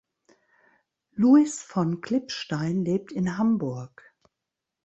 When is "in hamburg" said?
3.11-4.15